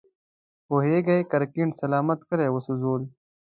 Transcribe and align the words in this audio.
پوهېږې، 0.67 1.17
ګرګين 1.31 1.69
سلامت 1.81 2.19
کلي 2.29 2.47
وسوځول. 2.51 3.03